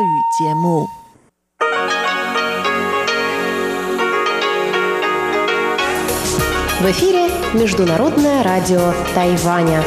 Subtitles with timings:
[0.00, 0.04] В
[6.90, 9.82] эфире Международное радио Тайваня.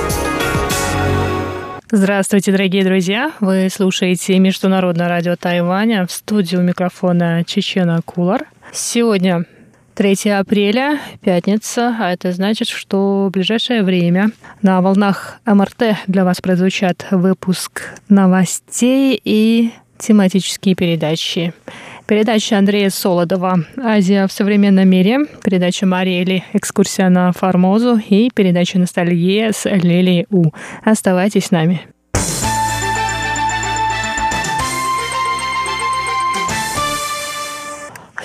[1.90, 3.32] Здравствуйте, дорогие друзья!
[3.40, 8.46] Вы слушаете Международное радио Тайваня в студию микрофона Чечена Кулар.
[8.72, 9.46] Сегодня
[9.96, 14.30] 3 апреля, пятница, а это значит, что в ближайшее время
[14.62, 19.72] на волнах МРТ для вас прозвучат выпуск новостей и
[20.04, 21.54] тематические передачи.
[22.06, 29.54] Передача Андрея Солодова «Азия в современном мире», передача Мариэли «Экскурсия на Формозу» и передача «Ностальгия»
[29.54, 30.52] с Лилией У.
[30.84, 31.93] Оставайтесь с нами.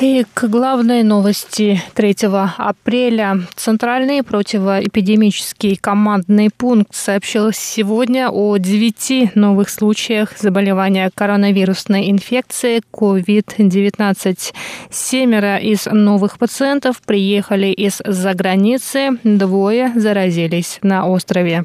[0.01, 2.17] И к главной новости 3
[2.57, 3.41] апреля.
[3.57, 14.55] Центральный противоэпидемический командный пункт сообщил сегодня о 9 новых случаях заболевания коронавирусной инфекцией COVID-19.
[14.89, 21.65] Семеро из новых пациентов приехали из-за границы, двое заразились на острове.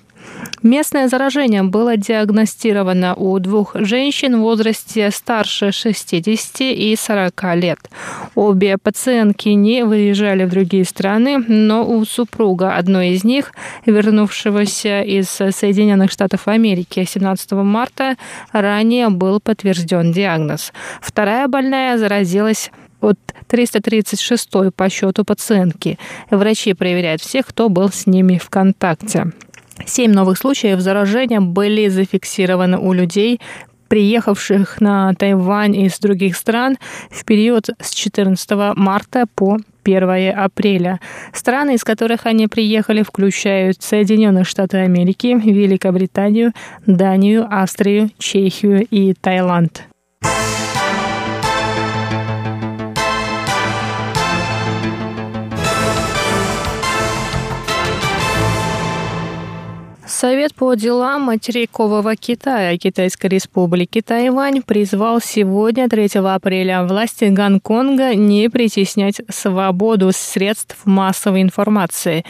[0.62, 7.80] Местное заражение было диагностировано у двух женщин в возрасте старше 60 и 40 лет.
[8.36, 13.52] Обе пациентки не выезжали в другие страны, но у супруга одной из них,
[13.86, 18.16] вернувшегося из Соединенных Штатов Америки 17 марта,
[18.52, 20.72] ранее был подтвержден диагноз.
[21.02, 22.72] Вторая больная заразилась
[23.02, 26.00] от 336 по счету пациентки.
[26.30, 29.34] Врачи проверяют всех, кто был с ними в контакте.
[29.86, 33.40] Семь новых случаев заражения были зафиксированы у людей,
[33.88, 36.78] приехавших на Тайвань из других стран
[37.10, 41.00] в период с 14 марта по 1 апреля.
[41.34, 46.54] Страны, из которых они приехали, включают Соединенные Штаты Америки, Великобританию,
[46.86, 49.84] Данию, Австрию, Чехию и Таиланд.
[60.24, 68.50] Совет по делам материкового Китая Китайской республики Тайвань призвал сегодня, 3 апреля, власти Гонконга не
[68.50, 72.24] притеснять свободу средств массовой информации.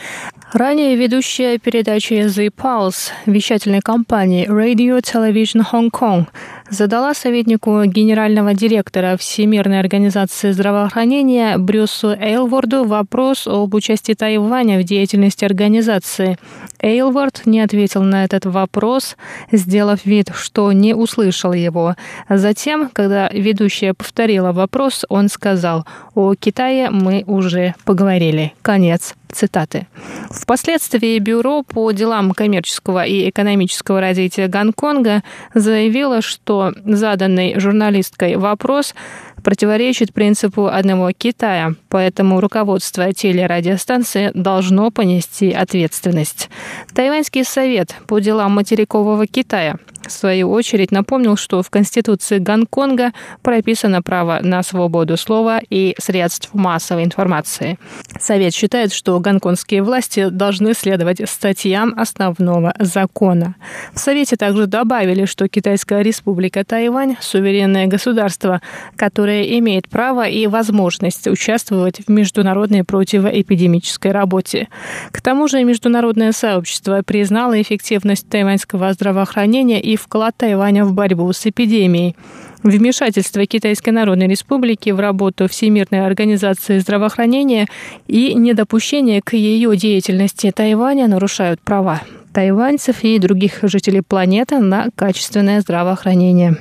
[0.54, 6.26] Ранее ведущая передачи The Pulse вещательной компании Radio Television Hong Kong
[6.70, 15.46] задала советнику генерального директора Всемирной организации здравоохранения Брюсу Эйлворду вопрос об участии Тайваня в деятельности
[15.46, 16.38] организации.
[16.80, 19.16] Эйлворд не ответил на этот вопрос,
[19.52, 21.96] сделав вид, что не услышал его.
[22.30, 25.86] Затем, когда ведущая повторила вопрос, он сказал,
[26.16, 28.54] «О Китае мы уже поговорили».
[28.62, 29.88] Конец цитаты.
[30.30, 35.24] Впоследствии Бюро по делам коммерческого и экономического развития Гонконга
[35.54, 38.96] заявило, что заданный журналисткой вопрос
[39.44, 46.50] противоречит принципу одного Китая, поэтому руководство телерадиостанции должно понести ответственность.
[46.96, 49.78] Тайваньский совет по делам материкового Китая
[50.08, 53.12] в свою очередь напомнил, что в Конституции Гонконга
[53.42, 57.80] прописано право на свободу слова и средств массовой информации.
[58.20, 63.56] Совет считает, что гонконгские власти должны следовать статьям основного закона.
[63.94, 68.62] В Совете также добавили, что Китайская республика Тайвань– суверенное государство,
[68.96, 74.68] которое имеет право и возможность участвовать в международной противоэпидемической работе.
[75.12, 81.46] К тому же международное сообщество признало эффективность тайваньского здравоохранения и вклад Тайваня в борьбу с
[81.46, 82.16] эпидемией.
[82.64, 87.68] Вмешательство Китайской Народной Республики в работу Всемирной организации здравоохранения
[88.08, 92.02] и недопущение к ее деятельности Тайваня нарушают права
[92.34, 96.58] тайваньцев и других жителей планеты на качественное здравоохранение.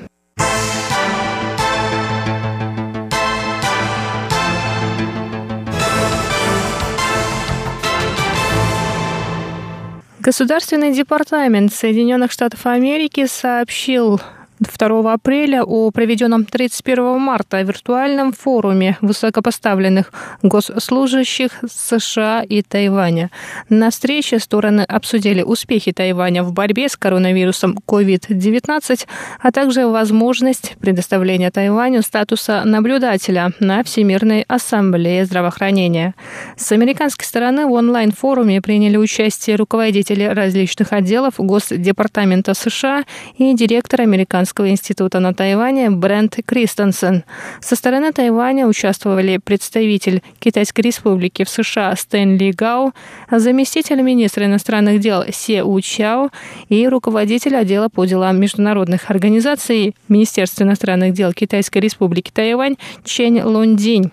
[10.22, 14.20] Государственный департамент Соединенных Штатов Америки сообщил
[14.62, 20.12] 2 апреля о проведенном 31 марта виртуальном форуме высокопоставленных
[20.42, 23.30] госслужащих США и Тайваня.
[23.68, 29.06] На встрече стороны обсудили успехи Тайваня в борьбе с коронавирусом COVID-19,
[29.40, 36.14] а также возможность предоставления Тайваню статуса наблюдателя на Всемирной ассамблее здравоохранения.
[36.56, 43.04] С американской стороны в онлайн-форуме приняли участие руководители различных отделов Госдепартамента США
[43.38, 47.24] и директор американского Американского института на Тайване Брент Кристенсен.
[47.62, 52.92] Со стороны Тайваня участвовали представитель Китайской республики в США Стэнли Гау,
[53.30, 56.28] заместитель министра иностранных дел Се У Чао
[56.68, 64.10] и руководитель отдела по делам международных организаций Министерства иностранных дел Китайской республики Тайвань Чен Лундинь.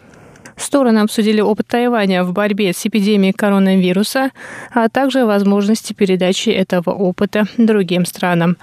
[0.59, 4.31] Стороны обсудили опыт Тайваня в борьбе с эпидемией коронавируса,
[4.74, 8.57] а также возможности передачи этого опыта другим странам.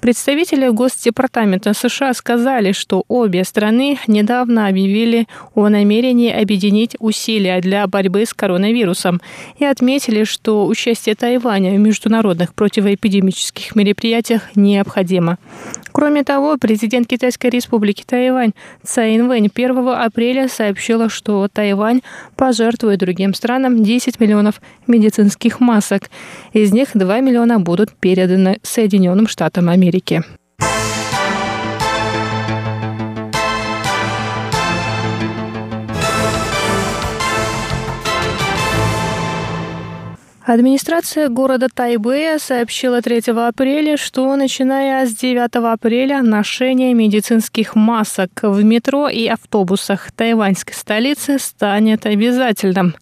[0.00, 8.24] Представители Госдепартамента США сказали, что обе страны недавно объявили о намерении объединить усилия для борьбы
[8.24, 9.20] с коронавирусом
[9.58, 15.36] и отметили, что участие Тайваня в международных противоэпидемических мероприятиях необходимо.
[15.92, 18.52] Кроме того, президент Китайской республики Тайвань
[18.82, 22.00] Цай Инвэнь 1 апреля сообщила, что Тайвань
[22.36, 26.08] пожертвует другим странам 10 миллионов медицинских масок.
[26.54, 29.89] Из них 2 миллиона будут переданы Соединенным Штатам Америки.
[29.90, 30.22] Америки.
[40.52, 48.60] Администрация города Тайбэя сообщила 3 апреля, что начиная с 9 апреля ношение медицинских масок в
[48.64, 52.96] метро и автобусах тайваньской столицы станет обязательным.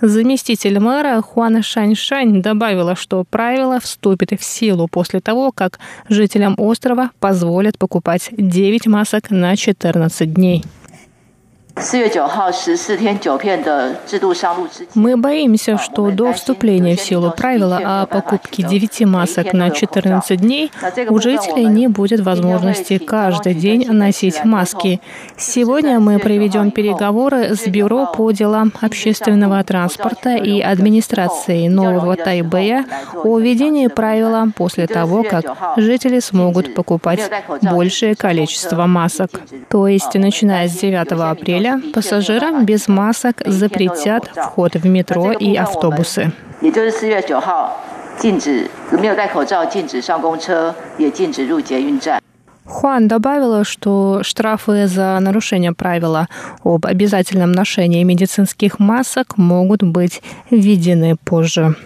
[0.00, 7.10] Заместитель мэра Хуана Шаньшань добавила, что правило вступит в силу после того, как жителям острова
[7.20, 10.64] позволят покупать 9 масок на 14 дней.
[14.94, 20.70] Мы боимся, что до вступления в силу правила о покупке 9 масок на 14 дней
[21.08, 25.00] у жителей не будет возможности каждый день носить маски.
[25.36, 32.84] Сегодня мы проведем переговоры с Бюро по делам общественного транспорта и администрации Нового Тайбэя
[33.24, 35.44] о введении правила после того, как
[35.76, 37.28] жители смогут покупать
[37.62, 39.40] большее количество масок.
[39.68, 45.56] То есть, начиная с 9 апреля, апреля пассажирам без масок запретят вход в метро и
[45.56, 46.32] автобусы.
[52.66, 56.28] Хуан добавила, что штрафы за нарушение правила
[56.62, 61.76] об обязательном ношении медицинских масок могут быть введены позже.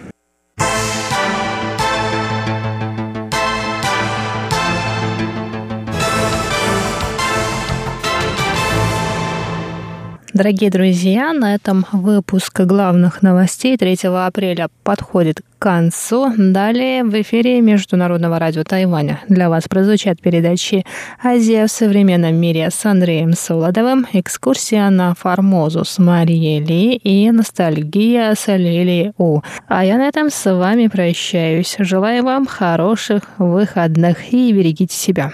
[10.39, 16.31] Дорогие друзья, на этом выпуск главных новостей 3 апреля подходит к концу.
[16.37, 20.85] Далее в эфире Международного радио Тайваня для вас прозвучат передачи
[21.21, 28.33] «Азия в современном мире» с Андреем Солодовым, экскурсия на Формозу с Марией Ли и ностальгия
[28.33, 29.41] с Лили У.
[29.67, 31.75] А я на этом с вами прощаюсь.
[31.79, 35.33] Желаю вам хороших выходных и берегите себя.